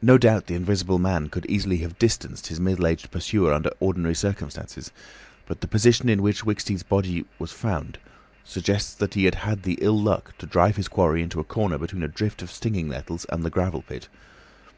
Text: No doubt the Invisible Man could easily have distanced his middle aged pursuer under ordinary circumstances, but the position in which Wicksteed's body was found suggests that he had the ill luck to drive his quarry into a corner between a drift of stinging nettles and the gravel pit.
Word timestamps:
No 0.00 0.16
doubt 0.16 0.46
the 0.46 0.54
Invisible 0.54 0.98
Man 0.98 1.28
could 1.28 1.44
easily 1.50 1.76
have 1.80 1.98
distanced 1.98 2.46
his 2.46 2.58
middle 2.58 2.86
aged 2.86 3.10
pursuer 3.10 3.52
under 3.52 3.68
ordinary 3.78 4.14
circumstances, 4.14 4.90
but 5.44 5.60
the 5.60 5.68
position 5.68 6.08
in 6.08 6.22
which 6.22 6.46
Wicksteed's 6.46 6.82
body 6.82 7.26
was 7.38 7.52
found 7.52 7.98
suggests 8.42 8.94
that 8.94 9.12
he 9.12 9.26
had 9.26 9.64
the 9.64 9.78
ill 9.82 10.00
luck 10.00 10.32
to 10.38 10.46
drive 10.46 10.76
his 10.76 10.88
quarry 10.88 11.22
into 11.22 11.40
a 11.40 11.44
corner 11.44 11.76
between 11.76 12.02
a 12.02 12.08
drift 12.08 12.40
of 12.40 12.50
stinging 12.50 12.88
nettles 12.88 13.26
and 13.26 13.42
the 13.44 13.50
gravel 13.50 13.82
pit. 13.82 14.08